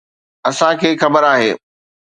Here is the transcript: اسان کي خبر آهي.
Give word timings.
اسان 0.49 0.73
کي 0.81 0.89
خبر 1.01 1.23
آهي. 1.33 1.51